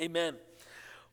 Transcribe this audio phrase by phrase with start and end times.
[0.00, 0.49] Amen.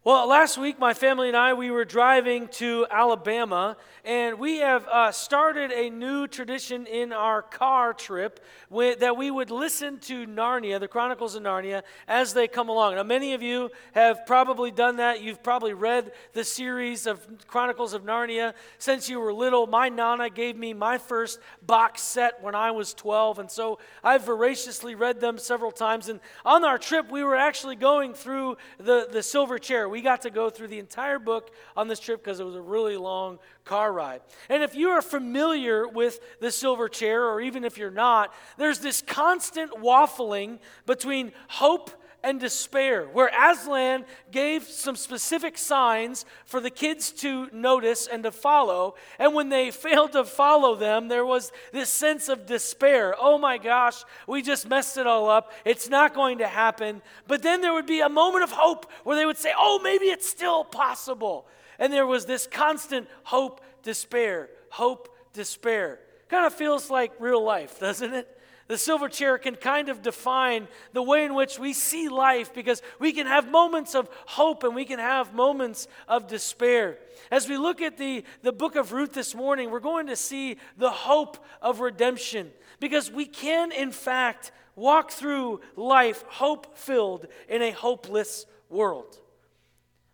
[0.07, 3.75] Well, last week, my family and I, we were driving to Alabama,
[4.05, 8.39] and we have uh, started a new tradition in our car trip
[8.69, 12.95] with, that we would listen to Narnia, the Chronicles of Narnia, as they come along.
[12.95, 15.21] Now, many of you have probably done that.
[15.21, 19.67] You've probably read the series of Chronicles of Narnia since you were little.
[19.67, 24.23] My Nana gave me my first box set when I was 12, and so I've
[24.23, 26.07] voraciously read them several times.
[26.07, 29.89] And on our trip, we were actually going through the, the silver chair.
[29.96, 32.61] We got to go through the entire book on this trip because it was a
[32.61, 34.21] really long car ride.
[34.49, 38.79] And if you are familiar with the silver chair, or even if you're not, there's
[38.79, 41.91] this constant waffling between hope
[42.23, 48.31] and despair, where Aslan gave some specific signs for the kids to notice and to
[48.31, 48.95] follow.
[49.19, 53.15] And when they failed to follow them, there was this sense of despair.
[53.19, 55.51] Oh my gosh, we just messed it all up.
[55.63, 57.01] It's not going to happen.
[57.27, 60.05] But then there would be a moment of hope where they would say, oh, maybe
[60.05, 61.47] it's still possible.
[61.79, 65.99] And there was this constant hope, despair, hope, despair.
[66.29, 68.36] Kind of feels like real life, doesn't it?
[68.67, 72.81] The silver chair can kind of define the way in which we see life because
[72.99, 76.97] we can have moments of hope and we can have moments of despair.
[77.31, 80.57] As we look at the, the book of Ruth this morning, we're going to see
[80.77, 82.51] the hope of redemption
[82.81, 89.17] because we can, in fact, walk through life hope filled in a hopeless world.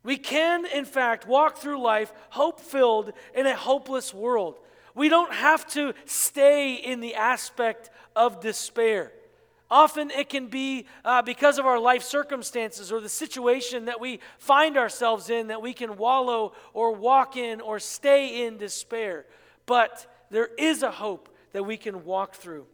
[0.04, 4.60] We can, in fact, walk through life hope filled in a hopeless world.
[4.96, 9.12] We don't have to stay in the aspect of despair.
[9.72, 14.20] Often it can be uh, because of our life circumstances or the situation that we
[14.38, 19.26] find ourselves in that we can wallow or walk in or stay in despair.
[19.66, 22.68] But there is a hope that we can walk through.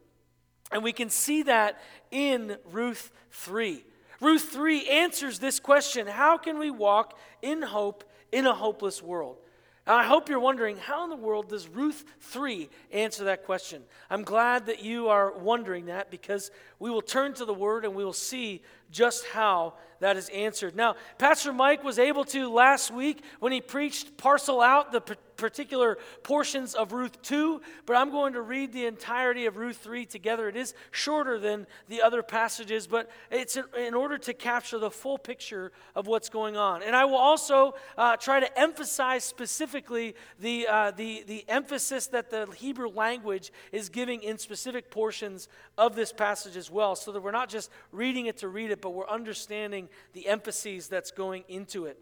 [0.72, 1.80] And we can see that
[2.12, 3.84] in Ruth 3.
[4.20, 9.38] Ruth 3 answers this question How can we walk in hope in a hopeless world?
[9.90, 13.82] I hope you're wondering how in the world does Ruth 3 answer that question?
[14.12, 17.96] I'm glad that you are wondering that because we will turn to the Word and
[17.96, 18.62] we will see
[18.92, 20.76] just how that is answered.
[20.76, 25.02] Now, Pastor Mike was able to last week when he preached parcel out the
[25.40, 30.06] particular portions of Ruth 2, but I'm going to read the entirety of Ruth 3
[30.06, 30.50] together.
[30.50, 35.18] It is shorter than the other passages, but it's in order to capture the full
[35.18, 36.84] picture of what's going on.
[36.84, 42.30] And I will also uh, try to emphasize specifically the, uh, the, the emphasis that
[42.30, 45.48] the Hebrew language is giving in specific portions
[45.78, 48.79] of this passage as well, so that we're not just reading it to read it
[48.80, 52.00] it, but we're understanding the emphases that's going into it.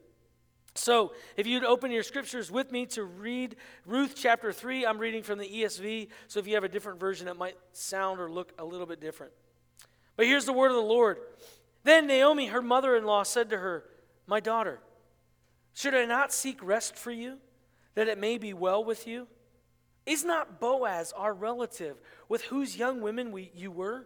[0.76, 3.56] So, if you'd open your scriptures with me to read
[3.88, 6.10] Ruth chapter 3, I'm reading from the ESV.
[6.28, 9.02] So, if you have a different version, it might sound or look a little bit
[9.02, 9.34] different.
[10.16, 11.18] But here's the word of the Lord.
[11.84, 13.86] Then Naomi, her mother in law, said to her,
[14.28, 14.80] My daughter,
[15.74, 17.38] should I not seek rest for you,
[17.96, 19.28] that it may be well with you?
[20.06, 21.98] Is not Boaz our relative,
[22.30, 24.06] with whose young women we, you were?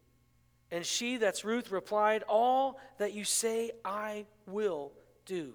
[0.71, 4.93] And she, that's Ruth, replied, All that you say, I will
[5.25, 5.53] do.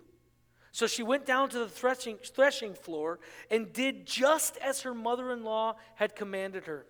[0.72, 3.18] So she went down to the threshing, threshing floor
[3.50, 6.84] and did just as her mother in law had commanded her.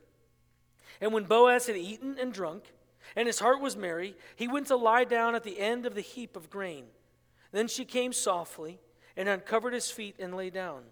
[1.00, 2.65] And when Boaz had eaten and drunk,
[3.15, 6.00] and his heart was merry, he went to lie down at the end of the
[6.00, 6.86] heap of grain.
[7.53, 8.81] Then she came softly
[9.16, 10.82] and uncovered his feet and lay down.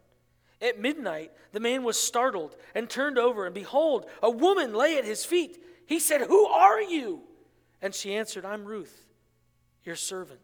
[0.63, 5.05] At midnight, the man was startled and turned over, and behold, a woman lay at
[5.05, 5.63] his feet.
[5.87, 7.23] He said, Who are you?
[7.83, 9.07] And she answered, I'm Ruth,
[9.85, 10.41] your servant.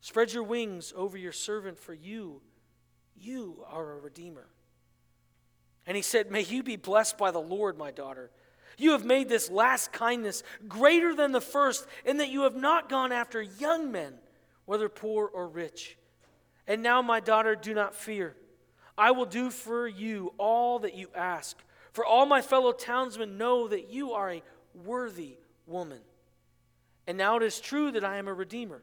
[0.00, 2.42] Spread your wings over your servant, for you,
[3.16, 4.48] you are a redeemer.
[5.86, 8.30] And he said, May you be blessed by the Lord, my daughter.
[8.78, 12.88] You have made this last kindness greater than the first, in that you have not
[12.88, 14.14] gone after young men,
[14.64, 15.96] whether poor or rich.
[16.66, 18.36] And now, my daughter, do not fear.
[18.96, 21.58] I will do for you all that you ask.
[21.92, 24.42] For all my fellow townsmen know that you are a
[24.74, 25.36] worthy
[25.66, 26.00] woman.
[27.06, 28.82] And now it is true that I am a redeemer.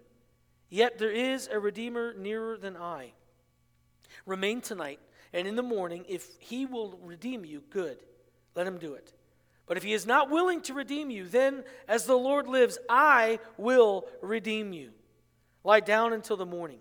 [0.70, 3.14] Yet there is a redeemer nearer than I.
[4.26, 5.00] Remain tonight,
[5.34, 7.98] and in the morning, if he will redeem you, good,
[8.56, 9.14] let him do it.
[9.66, 13.40] But if he is not willing to redeem you, then, as the Lord lives, I
[13.58, 14.92] will redeem you.
[15.64, 16.80] Lie down until the morning.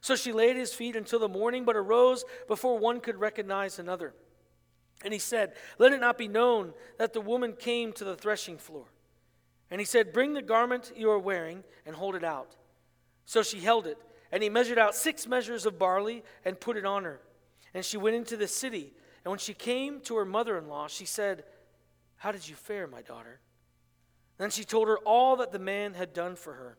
[0.00, 3.78] So she lay at his feet until the morning, but arose before one could recognize
[3.78, 4.14] another.
[5.04, 8.58] And he said, Let it not be known that the woman came to the threshing
[8.58, 8.86] floor.
[9.70, 12.56] And he said, Bring the garment you are wearing and hold it out.
[13.26, 13.98] So she held it,
[14.32, 17.20] and he measured out six measures of barley and put it on her.
[17.74, 18.92] And she went into the city.
[19.24, 21.44] And when she came to her mother in law, she said,
[22.16, 23.40] How did you fare, my daughter?
[24.38, 26.78] Then she told her all that the man had done for her,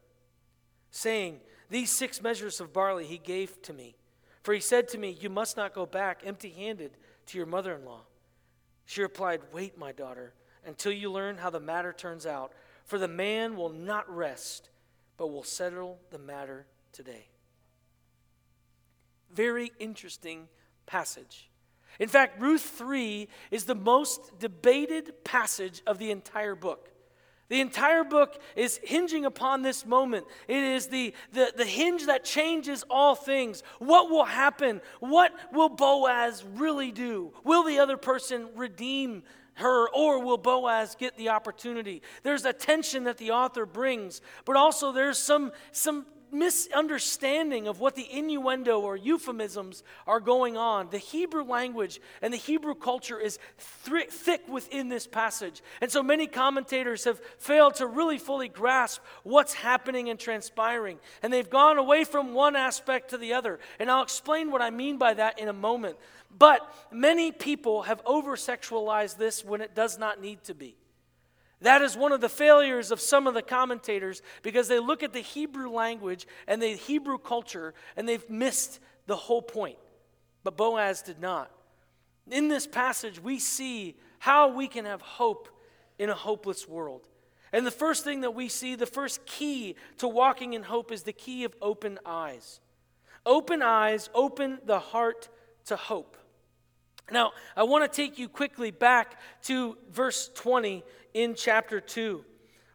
[0.91, 1.39] saying,
[1.69, 3.95] These six measures of barley he gave to me.
[4.41, 7.75] For he said to me, You must not go back empty handed to your mother
[7.75, 8.01] in law.
[8.89, 10.33] She replied, Wait, my daughter,
[10.65, 12.53] until you learn how the matter turns out,
[12.85, 14.69] for the man will not rest,
[15.15, 17.27] but will settle the matter today.
[19.31, 20.47] Very interesting
[20.87, 21.51] passage.
[21.99, 26.89] In fact, Ruth 3 is the most debated passage of the entire book.
[27.49, 30.25] The entire book is hinging upon this moment.
[30.47, 33.63] It is the, the, the hinge that changes all things.
[33.79, 34.81] What will happen?
[34.99, 37.33] What will Boaz really do?
[37.43, 39.23] Will the other person redeem
[39.55, 42.01] her, or will Boaz get the opportunity?
[42.23, 47.95] There's a tension that the author brings, but also there's some, some misunderstanding of what
[47.95, 50.89] the innuendo or euphemisms are going on.
[50.89, 53.39] The Hebrew language and the Hebrew culture is
[53.85, 55.61] th- thick within this passage.
[55.81, 60.99] And so many commentators have failed to really fully grasp what's happening and transpiring.
[61.21, 63.59] And they've gone away from one aspect to the other.
[63.79, 65.97] And I'll explain what I mean by that in a moment.
[66.37, 66.61] But
[66.91, 70.75] many people have over sexualized this when it does not need to be.
[71.61, 75.11] That is one of the failures of some of the commentators because they look at
[75.11, 79.77] the Hebrew language and the Hebrew culture and they've missed the whole point.
[80.43, 81.51] But Boaz did not.
[82.31, 85.49] In this passage, we see how we can have hope
[85.97, 87.07] in a hopeless world.
[87.51, 91.03] And the first thing that we see, the first key to walking in hope, is
[91.03, 92.61] the key of open eyes.
[93.25, 95.29] Open eyes open the heart
[95.65, 96.17] to hope.
[97.11, 100.83] Now, I want to take you quickly back to verse 20
[101.13, 102.23] in chapter 2,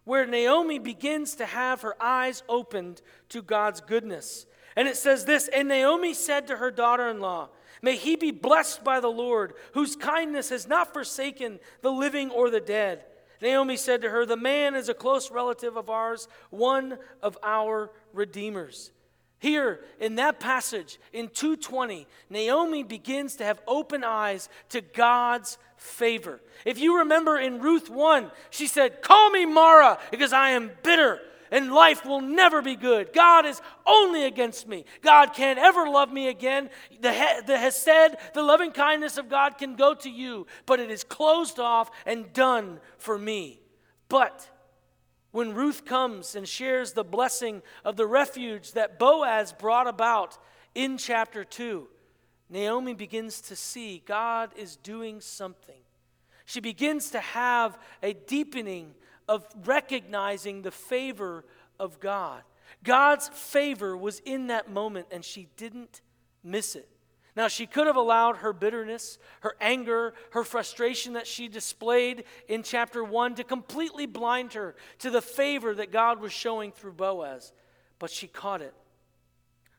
[0.04, 4.46] where Naomi begins to have her eyes opened to God's goodness.
[4.76, 7.50] And it says this And Naomi said to her daughter in law,
[7.82, 12.50] May he be blessed by the Lord, whose kindness has not forsaken the living or
[12.50, 13.04] the dead.
[13.42, 17.90] Naomi said to her, The man is a close relative of ours, one of our
[18.12, 18.90] redeemers.
[19.44, 26.40] Here in that passage in 220, Naomi begins to have open eyes to God's favor.
[26.64, 31.20] If you remember in Ruth 1, she said, Call me Mara because I am bitter
[31.50, 33.12] and life will never be good.
[33.12, 34.86] God is only against me.
[35.02, 36.70] God can't ever love me again.
[37.02, 37.12] The,
[37.46, 41.60] the Hesed, the loving kindness of God can go to you, but it is closed
[41.60, 43.60] off and done for me.
[44.08, 44.48] But
[45.34, 50.38] when Ruth comes and shares the blessing of the refuge that Boaz brought about
[50.76, 51.88] in chapter 2,
[52.48, 55.80] Naomi begins to see God is doing something.
[56.44, 58.94] She begins to have a deepening
[59.26, 61.44] of recognizing the favor
[61.80, 62.44] of God.
[62.84, 66.00] God's favor was in that moment, and she didn't
[66.44, 66.88] miss it.
[67.36, 72.62] Now, she could have allowed her bitterness, her anger, her frustration that she displayed in
[72.62, 77.52] chapter 1 to completely blind her to the favor that God was showing through Boaz,
[77.98, 78.74] but she caught it.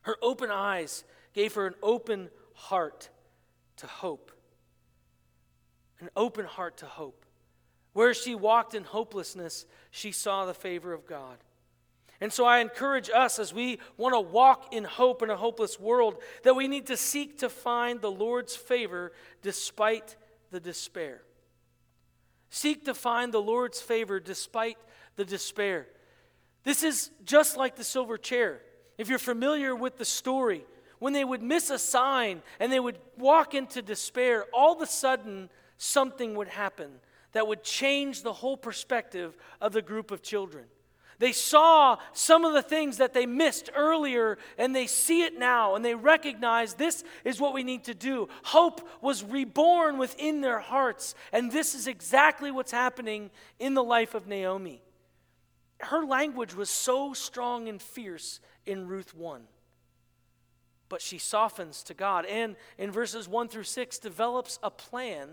[0.02, 3.08] Her open eyes gave her an open heart
[3.78, 4.32] to hope.
[6.00, 7.24] An open heart to hope.
[7.94, 11.38] Where she walked in hopelessness, she saw the favor of God.
[12.20, 15.78] And so I encourage us as we want to walk in hope in a hopeless
[15.78, 20.16] world that we need to seek to find the Lord's favor despite
[20.50, 21.22] the despair.
[22.48, 24.78] Seek to find the Lord's favor despite
[25.16, 25.88] the despair.
[26.64, 28.62] This is just like the silver chair.
[28.96, 30.64] If you're familiar with the story,
[30.98, 34.86] when they would miss a sign and they would walk into despair, all of a
[34.86, 36.90] sudden something would happen
[37.32, 40.64] that would change the whole perspective of the group of children.
[41.18, 45.74] They saw some of the things that they missed earlier and they see it now
[45.74, 48.28] and they recognize this is what we need to do.
[48.44, 54.14] Hope was reborn within their hearts, and this is exactly what's happening in the life
[54.14, 54.82] of Naomi.
[55.80, 59.42] Her language was so strong and fierce in Ruth 1.
[60.88, 65.28] But she softens to God and in verses 1 through 6 develops a plan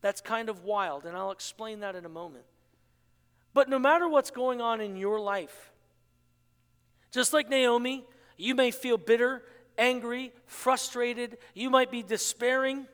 [0.00, 2.44] that's kind of wild, and I'll explain that in a moment.
[3.56, 5.72] But no matter what's going on in your life,
[7.10, 8.04] just like Naomi,
[8.36, 9.42] you may feel bitter,
[9.78, 12.86] angry, frustrated, you might be despairing,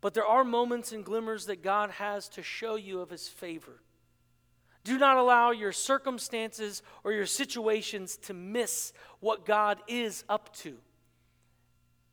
[0.00, 3.80] but there are moments and glimmers that God has to show you of His favor.
[4.82, 10.74] Do not allow your circumstances or your situations to miss what God is up to.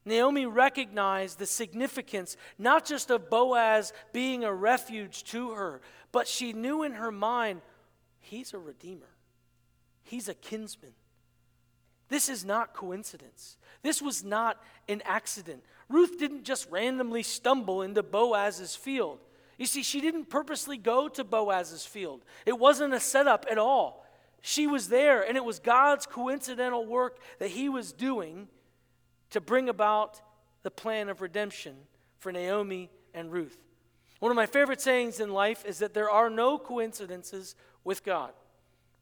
[0.04, 5.82] Naomi recognized the significance not just of Boaz being a refuge to her,
[6.12, 7.62] but she knew in her mind,
[8.20, 9.10] he's a redeemer,
[10.04, 10.94] he's a kinsman.
[12.10, 13.56] This is not coincidence.
[13.84, 15.64] This was not an accident.
[15.88, 19.20] Ruth didn't just randomly stumble into Boaz's field.
[19.58, 24.06] You see, she didn't purposely go to Boaz's field, it wasn't a setup at all.
[24.42, 28.48] She was there, and it was God's coincidental work that He was doing
[29.32, 30.22] to bring about
[30.64, 31.76] the plan of redemption
[32.20, 33.58] for Naomi and Ruth.
[34.20, 38.32] One of my favorite sayings in life is that there are no coincidences with God.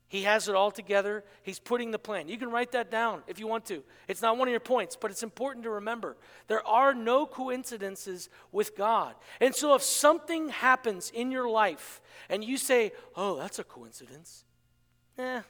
[0.10, 1.24] He has it all together.
[1.44, 2.30] He's putting the plan.
[2.30, 3.84] You can write that down if you want to.
[4.08, 6.18] It's not one of your points, but it's important to remember.
[6.48, 9.14] There are no coincidences with God.
[9.40, 14.46] And so if something happens in your life and you say, oh, that's a coincidence,
[15.20, 15.42] eh,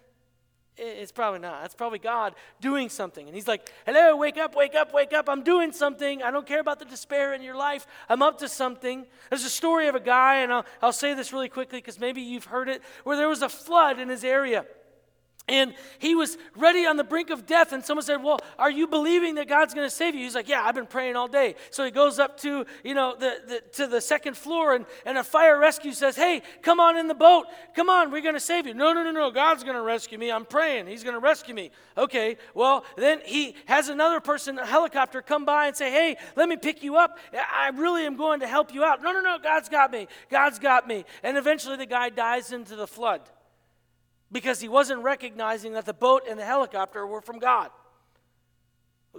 [0.80, 1.66] it's probably not.
[1.66, 3.26] It's probably God doing something.
[3.28, 5.30] And He's like, hello, wake up, wake up, wake up.
[5.30, 6.24] I'm doing something.
[6.24, 7.86] I don't care about the despair in your life.
[8.08, 9.06] I'm up to something.
[9.30, 12.22] There's a story of a guy, and I'll, I'll say this really quickly because maybe
[12.22, 14.66] you've heard it, where there was a flood in his area.
[15.50, 17.74] And he was ready on the brink of death.
[17.74, 20.24] And someone said, Well, are you believing that God's going to save you?
[20.24, 21.56] He's like, Yeah, I've been praying all day.
[21.72, 25.18] So he goes up to, you know, the, the, to the second floor, and, and
[25.18, 27.48] a fire rescue says, Hey, come on in the boat.
[27.76, 28.76] Come on, we're going to save you.
[28.76, 29.32] No, no, no, no.
[29.32, 30.32] God's going to rescue me.
[30.32, 30.86] I'm praying.
[30.86, 31.72] He's going to rescue me.
[31.98, 36.48] Okay, well, then he has another person, a helicopter, come by and say, Hey, let
[36.48, 37.18] me pick you up.
[37.34, 39.02] I really am going to help you out.
[39.02, 39.40] No, no, no.
[39.42, 40.08] God's got me.
[40.30, 41.06] God's got me.
[41.24, 43.22] And eventually the guy dies into the flood
[44.32, 47.72] because he wasn't recognizing that the boat and the helicopter were from God.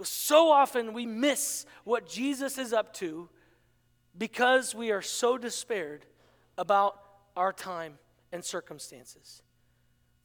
[0.03, 3.29] So often we miss what Jesus is up to
[4.17, 6.05] because we are so despaired
[6.57, 6.97] about
[7.35, 7.97] our time
[8.31, 9.41] and circumstances.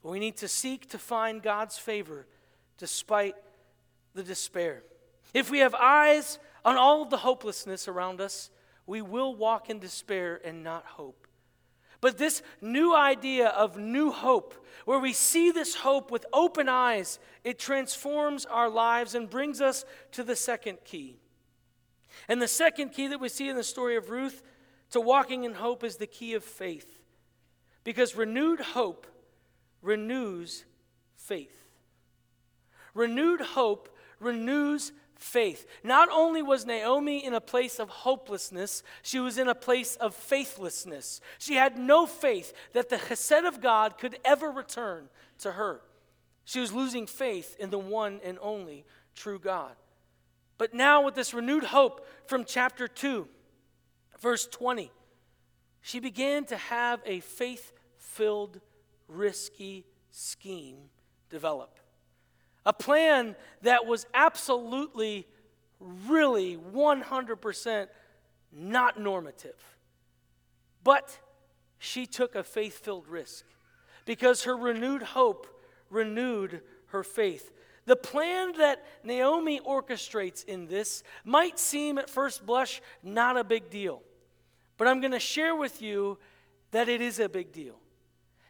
[0.02, 2.26] We need to seek to find God's favor
[2.78, 3.34] despite
[4.14, 4.82] the despair.
[5.34, 8.50] If we have eyes on all of the hopelessness around us,
[8.86, 11.25] we will walk in despair and not hope.
[12.00, 17.18] But this new idea of new hope, where we see this hope with open eyes,
[17.42, 21.18] it transforms our lives and brings us to the second key.
[22.28, 24.42] And the second key that we see in the story of Ruth
[24.90, 27.00] to walking in hope is the key of faith.
[27.84, 29.06] Because renewed hope
[29.82, 30.64] renews
[31.16, 31.64] faith.
[32.94, 35.66] Renewed hope renews faith.
[35.82, 40.14] Not only was Naomi in a place of hopelessness, she was in a place of
[40.14, 41.20] faithlessness.
[41.38, 45.08] She had no faith that the chesed of God could ever return
[45.38, 45.80] to her.
[46.44, 49.72] She was losing faith in the one and only true God.
[50.58, 53.28] But now, with this renewed hope from chapter 2,
[54.20, 54.90] verse 20,
[55.82, 58.60] she began to have a faith filled,
[59.08, 60.90] risky scheme
[61.28, 61.78] develop.
[62.66, 65.26] A plan that was absolutely,
[65.80, 67.86] really 100%
[68.52, 69.78] not normative.
[70.82, 71.18] But
[71.78, 73.44] she took a faith filled risk
[74.04, 75.46] because her renewed hope
[75.90, 77.52] renewed her faith.
[77.84, 83.70] The plan that Naomi orchestrates in this might seem at first blush not a big
[83.70, 84.02] deal,
[84.76, 86.18] but I'm going to share with you
[86.72, 87.78] that it is a big deal.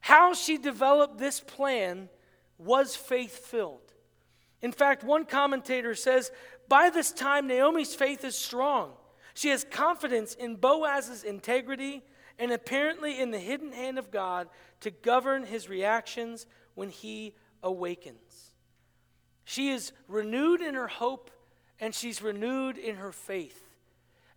[0.01, 2.09] How she developed this plan
[2.59, 3.86] was faith filled.
[4.63, 6.31] In fact, one commentator says
[6.69, 8.93] by this time, Naomi's faith is strong.
[9.35, 12.03] She has confidence in Boaz's integrity
[12.39, 14.49] and apparently in the hidden hand of God
[14.81, 18.53] to govern his reactions when he awakens.
[19.45, 21.31] She is renewed in her hope
[21.79, 23.63] and she's renewed in her faith.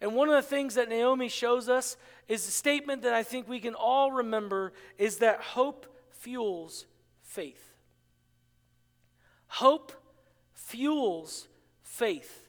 [0.01, 1.97] And one of the things that Naomi shows us
[2.27, 6.85] is a statement that I think we can all remember is that hope fuels
[7.21, 7.73] faith.
[9.47, 9.91] Hope
[10.69, 11.47] fuels
[11.81, 12.45] faith.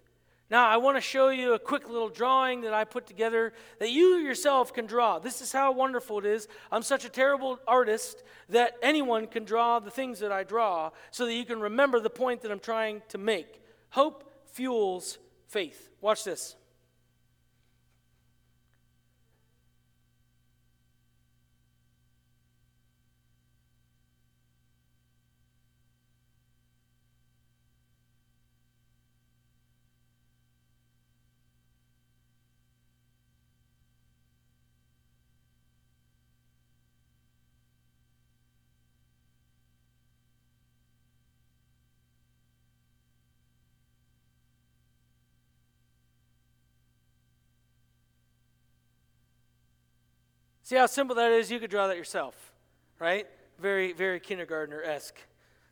[0.51, 3.91] Now, I want to show you a quick little drawing that I put together that
[3.91, 5.19] you yourself can draw.
[5.21, 6.49] This is how wonderful it is.
[6.73, 11.25] I'm such a terrible artist that anyone can draw the things that I draw so
[11.25, 13.63] that you can remember the point that I'm trying to make.
[13.91, 15.89] Hope fuels faith.
[16.01, 16.57] Watch this.
[50.71, 51.51] See how simple that is?
[51.51, 52.53] You could draw that yourself,
[53.01, 53.27] right?
[53.59, 55.17] Very, very kindergartner esque,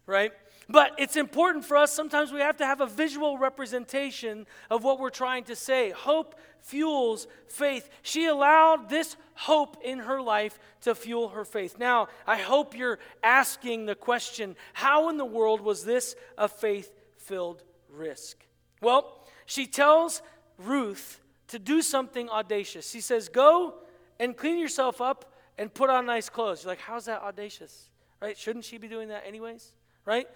[0.07, 0.33] right?
[0.69, 4.99] But it's important for us, sometimes we have to have a visual representation of what
[4.99, 5.91] we're trying to say.
[5.91, 7.89] Hope fuels faith.
[8.03, 11.79] She allowed this hope in her life to fuel her faith.
[11.79, 16.93] Now, I hope you're asking the question how in the world was this a faith
[17.19, 18.45] filled risk?
[18.83, 20.23] Well, she tells
[20.59, 22.91] Ruth to do something audacious.
[22.91, 23.75] She says, Go
[24.19, 26.63] and clean yourself up and put on nice clothes.
[26.63, 27.91] You're like, How's that audacious?
[28.21, 28.37] Right?
[28.37, 29.73] Shouldn't she be doing that anyways?
[30.05, 30.27] Right?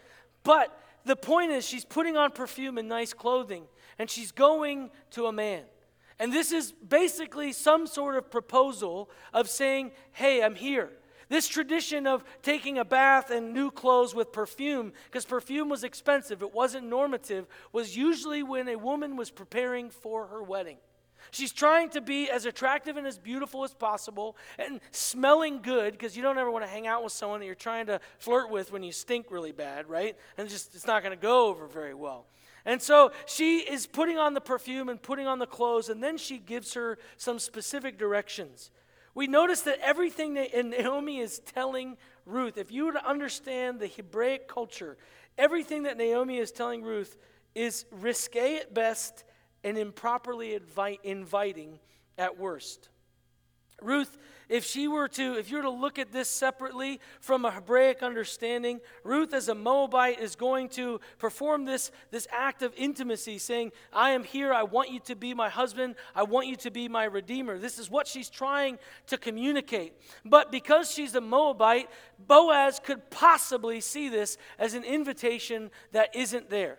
[0.45, 3.65] But the point is, she's putting on perfume and nice clothing,
[3.99, 5.63] and she's going to a man.
[6.19, 10.91] And this is basically some sort of proposal of saying, Hey, I'm here.
[11.29, 16.43] This tradition of taking a bath and new clothes with perfume, because perfume was expensive,
[16.43, 20.77] it wasn't normative, was usually when a woman was preparing for her wedding.
[21.31, 26.17] She's trying to be as attractive and as beautiful as possible and smelling good because
[26.17, 28.73] you don't ever want to hang out with someone that you're trying to flirt with
[28.73, 30.17] when you stink really bad, right?
[30.37, 32.27] And just it's not going to go over very well.
[32.65, 36.17] And so she is putting on the perfume and putting on the clothes, and then
[36.17, 38.71] she gives her some specific directions.
[39.15, 43.89] We notice that everything that Naomi is telling Ruth, if you were to understand the
[43.89, 44.97] Hebraic culture,
[45.37, 47.17] everything that Naomi is telling Ruth
[47.55, 49.25] is risque at best
[49.65, 51.79] and improperly invite, inviting
[52.19, 52.89] at worst.
[53.81, 54.17] Ruth,
[54.49, 58.03] if she were to, if you were to look at this separately from a Hebraic
[58.03, 63.73] understanding, Ruth as a Moabite is going to perform this, this act of intimacy, saying,
[63.93, 66.89] I am here, I want you to be my husband, I want you to be
[66.89, 67.59] my redeemer.
[67.59, 69.95] This is what she's trying to communicate.
[70.25, 71.89] But because she's a Moabite,
[72.19, 76.79] Boaz could possibly see this as an invitation that isn't there.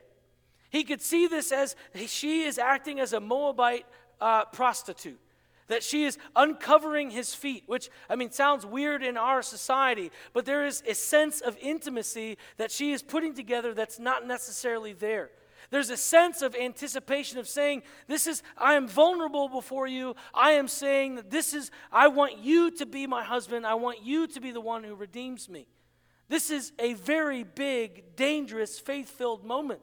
[0.74, 1.76] He could see this as
[2.08, 3.86] she is acting as a Moabite
[4.20, 5.20] uh, prostitute
[5.68, 10.46] that she is uncovering his feet, which, I mean, sounds weird in our society, but
[10.46, 15.30] there is a sense of intimacy that she is putting together that's not necessarily there.
[15.70, 20.16] There's a sense of anticipation of saying, This is, I am vulnerable before you.
[20.34, 23.66] I am saying that this is, I want you to be my husband.
[23.66, 25.68] I want you to be the one who redeems me.
[26.30, 29.80] This is a very big, dangerous, faith filled moment.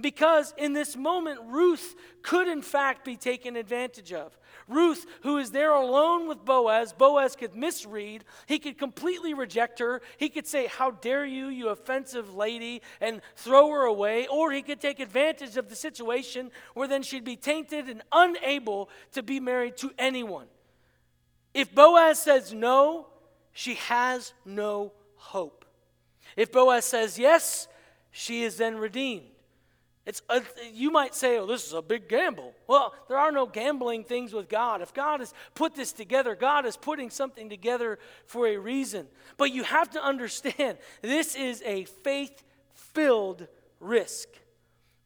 [0.00, 4.36] Because in this moment, Ruth could in fact be taken advantage of.
[4.66, 8.24] Ruth, who is there alone with Boaz, Boaz could misread.
[8.46, 10.00] He could completely reject her.
[10.16, 14.26] He could say, How dare you, you offensive lady, and throw her away.
[14.26, 18.88] Or he could take advantage of the situation where then she'd be tainted and unable
[19.12, 20.46] to be married to anyone.
[21.52, 23.06] If Boaz says no,
[23.52, 25.64] she has no hope.
[26.36, 27.68] If Boaz says yes,
[28.10, 29.33] she is then redeemed.
[30.06, 32.52] It's a, you might say, oh, this is a big gamble.
[32.66, 34.82] Well, there are no gambling things with God.
[34.82, 39.06] If God has put this together, God is putting something together for a reason.
[39.38, 43.48] But you have to understand this is a faith filled
[43.80, 44.28] risk.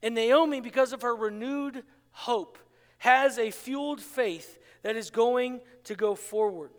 [0.03, 2.59] And Naomi, because of her renewed hope,
[2.99, 6.71] has a fueled faith that is going to go forward.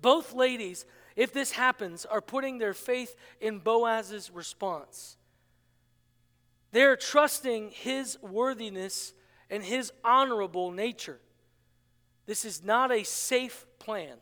[0.00, 5.17] Both ladies, if this happens, are putting their faith in Boaz's response.
[6.72, 9.14] They're trusting his worthiness
[9.50, 11.18] and his honorable nature.
[12.26, 14.16] This is not a safe plan.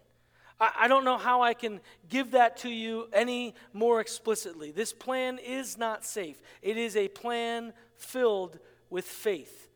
[0.60, 4.70] I, I, don't know how I can give that to you any more explicitly.
[4.70, 8.58] This plan is not safe, it is a plan filled
[8.90, 9.68] with faith.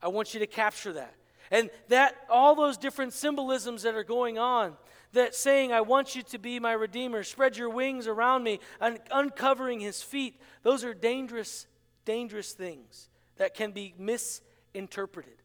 [0.00, 1.14] I want you to capture that.
[1.50, 4.74] And that, all those different symbolisms that are going on,
[5.12, 8.98] that saying, I want you to be my Redeemer, spread your wings around me, and
[9.10, 11.66] uncovering his feet, those are dangerous
[12.04, 15.42] dangerous things that can be misinterpreted.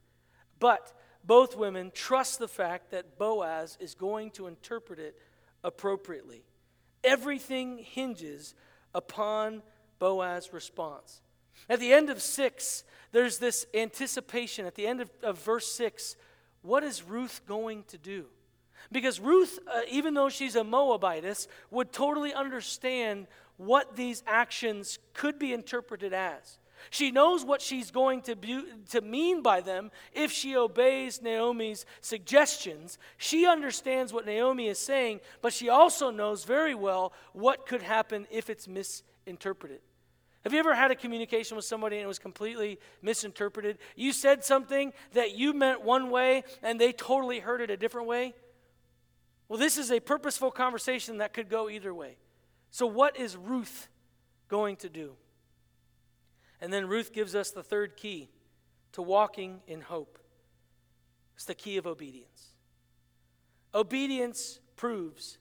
[0.59, 0.93] But
[1.23, 5.15] both women trust the fact that Boaz is going to interpret it
[5.63, 6.43] appropriately.
[7.03, 8.55] Everything hinges
[8.93, 9.61] upon
[9.99, 11.21] Boaz's response.
[11.69, 14.65] At the end of 6, there's this anticipation.
[14.65, 16.15] At the end of, of verse 6,
[16.61, 18.25] what is Ruth going to do?
[18.91, 23.27] Because Ruth, uh, even though she's a Moabitess, would totally understand
[23.59, 26.57] what these actions could be interpreted as.
[26.91, 31.85] She knows what she's going to, be, to mean by them if she obeys Naomi's
[31.99, 32.97] suggestions.
[33.17, 38.27] She understands what Naomi is saying, but she also knows very well what could happen
[38.31, 39.81] if it's misinterpreted.
[40.45, 43.77] Have you ever had a communication with somebody and it was completely misinterpreted?
[43.97, 48.07] You said something that you meant one way and they totally heard it a different
[48.07, 48.33] way?
[49.49, 52.15] Well, this is a purposeful conversation that could go either way.
[52.71, 53.87] So, what is Ruth
[54.47, 55.13] going to do?
[56.61, 58.29] And then Ruth gives us the third key
[58.93, 60.19] to walking in hope.
[61.35, 62.47] It's the key of obedience.
[63.73, 65.37] Obedience proves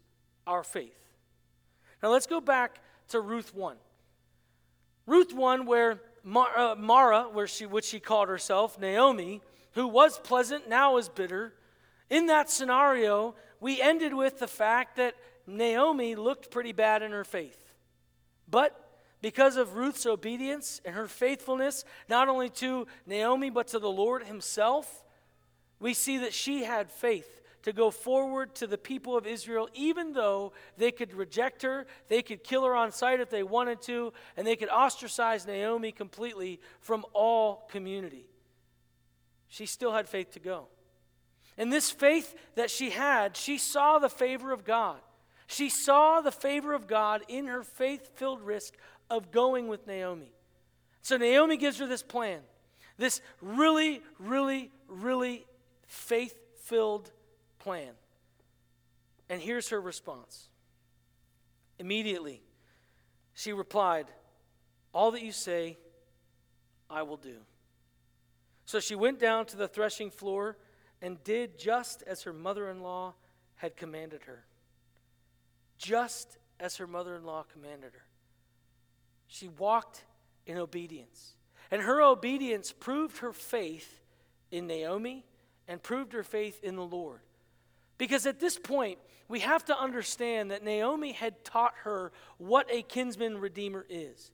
[0.46, 0.98] our faith.
[2.02, 3.76] Now let's go back to Ruth 1.
[5.06, 9.40] Ruth 1, where Mar- uh, Mara, where she, which she called herself, Naomi,
[9.72, 11.54] who was pleasant, now is bitter.
[12.10, 15.14] In that scenario, we ended with the fact that
[15.48, 17.72] Naomi looked pretty bad in her faith.
[18.50, 18.78] But
[19.20, 24.24] because of Ruth's obedience and her faithfulness, not only to Naomi, but to the Lord
[24.24, 25.04] Himself,
[25.80, 30.12] we see that she had faith to go forward to the people of Israel, even
[30.12, 34.12] though they could reject her, they could kill her on sight if they wanted to,
[34.36, 38.26] and they could ostracize Naomi completely from all community.
[39.48, 40.68] She still had faith to go.
[41.56, 45.00] And this faith that she had, she saw the favor of God.
[45.48, 48.74] She saw the favor of God in her faith filled risk
[49.08, 50.30] of going with Naomi.
[51.00, 52.40] So Naomi gives her this plan,
[52.98, 55.46] this really, really, really
[55.86, 57.10] faith filled
[57.58, 57.92] plan.
[59.30, 60.48] And here's her response.
[61.78, 62.42] Immediately,
[63.32, 64.06] she replied,
[64.92, 65.78] All that you say,
[66.90, 67.36] I will do.
[68.66, 70.58] So she went down to the threshing floor
[71.00, 73.14] and did just as her mother in law
[73.56, 74.44] had commanded her.
[75.78, 78.04] Just as her mother in law commanded her.
[79.28, 80.04] She walked
[80.46, 81.34] in obedience.
[81.70, 84.00] And her obedience proved her faith
[84.50, 85.24] in Naomi
[85.68, 87.20] and proved her faith in the Lord.
[87.98, 92.82] Because at this point, we have to understand that Naomi had taught her what a
[92.82, 94.30] kinsman redeemer is.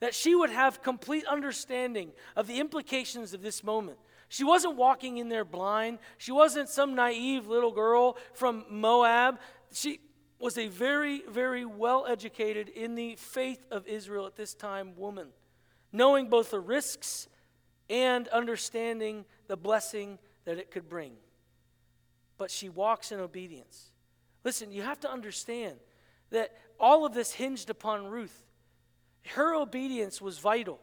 [0.00, 3.98] That she would have complete understanding of the implications of this moment.
[4.28, 5.98] She wasn't walking in there blind.
[6.16, 9.40] She wasn't some naive little girl from Moab.
[9.72, 10.00] She
[10.40, 15.28] was a very, very well educated in the faith of Israel at this time woman,
[15.92, 17.28] knowing both the risks
[17.88, 21.12] and understanding the blessing that it could bring
[22.40, 23.90] but she walks in obedience.
[24.44, 25.76] Listen, you have to understand
[26.30, 28.46] that all of this hinged upon Ruth.
[29.26, 30.80] Her obedience was vital.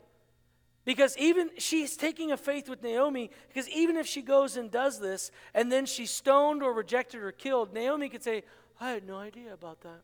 [0.86, 5.00] Because even she's taking a faith with Naomi, because even if she goes and does
[5.00, 8.44] this and then she's stoned or rejected or killed, Naomi could say,
[8.80, 10.02] I had no idea about that.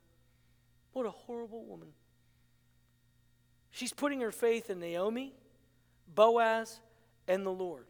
[0.93, 1.89] What a horrible woman.
[3.71, 5.33] She's putting her faith in Naomi,
[6.13, 6.79] Boaz,
[7.27, 7.85] and the Lord.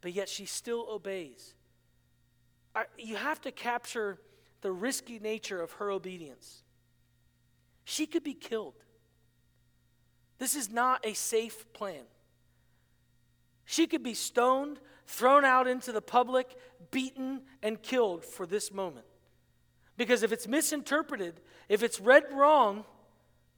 [0.00, 1.54] But yet she still obeys
[2.96, 4.18] you have to capture
[4.60, 6.62] the risky nature of her obedience.
[7.84, 8.74] She could be killed.
[10.38, 12.04] This is not a safe plan.
[13.64, 16.56] She could be stoned, thrown out into the public,
[16.90, 19.06] beaten, and killed for this moment.
[19.98, 22.84] Because if it's misinterpreted, if it's read wrong,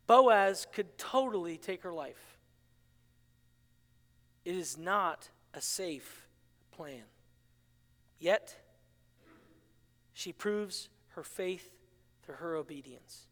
[0.09, 2.39] Boaz could totally take her life.
[4.45, 6.27] It is not a safe
[6.73, 7.03] plan.
[8.19, 8.57] Yet,
[10.15, 11.71] she proves her faith
[12.23, 13.27] through her obedience.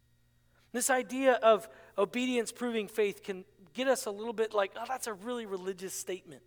[0.73, 1.67] This idea of
[1.97, 5.95] obedience proving faith can get us a little bit like, oh, that's a really religious
[5.95, 6.43] statement.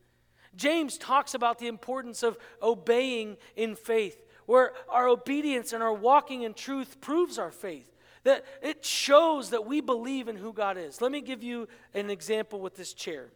[0.56, 6.44] James talks about the importance of obeying in faith, where our obedience and our walking
[6.44, 7.88] in truth proves our faith.
[8.24, 11.02] That it shows that we believe in who God is.
[11.02, 13.30] Let me give you an example with this chair.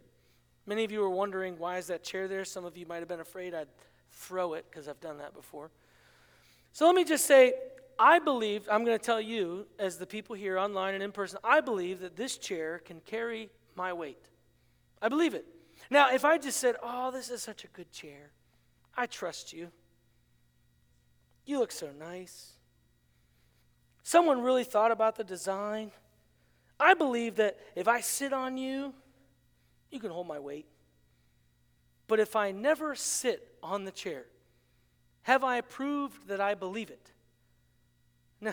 [0.64, 2.44] Many of you are wondering why is that chair there?
[2.44, 3.68] Some of you might have been afraid I'd
[4.10, 5.70] throw it because I've done that before.
[6.72, 7.54] So let me just say,
[7.98, 11.38] I believe, I'm going to tell you, as the people here online and in person,
[11.42, 14.18] I believe that this chair can carry my weight.
[15.00, 15.46] I believe it.
[15.90, 18.30] Now, if I just said, oh, this is such a good chair,
[18.96, 19.68] I trust you.
[21.46, 22.52] You look so nice.
[24.02, 25.92] Someone really thought about the design.
[26.78, 28.92] I believe that if I sit on you,
[29.90, 30.66] you can hold my weight.
[32.08, 34.26] But if I never sit on the chair,
[35.22, 37.10] have I proved that I believe it?
[38.40, 38.52] No.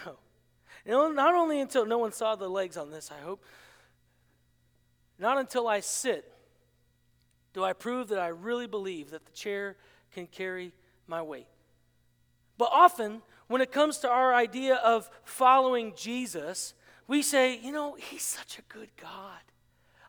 [0.85, 3.43] Not only until no one saw the legs on this, I hope,
[5.19, 6.29] not until I sit
[7.53, 9.77] do I prove that I really believe that the chair
[10.11, 10.73] can carry
[11.05, 11.45] my weight.
[12.57, 16.73] But often, when it comes to our idea of following Jesus,
[17.07, 19.39] we say, you know, he's such a good God.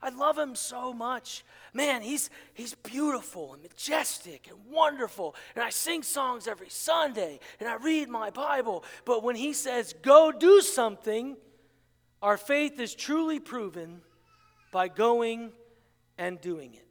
[0.03, 1.45] I love him so much.
[1.73, 5.35] Man, he's, he's beautiful and majestic and wonderful.
[5.55, 8.85] And I sing songs every Sunday and I read my Bible.
[9.07, 11.39] But when he says, go do something,
[12.21, 14.03] our faith is truly proven
[14.73, 15.53] by going
[16.19, 16.84] and doing it.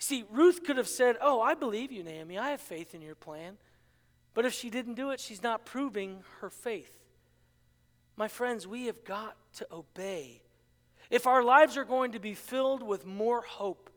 [0.00, 2.38] See, Ruth could have said, Oh, I believe you, Naomi.
[2.38, 3.58] I have faith in your plan.
[4.32, 6.98] But if she didn't do it, she's not proving her faith.
[8.16, 10.42] My friends, we have got to obey
[11.10, 13.89] if our lives are going to be filled with more hope,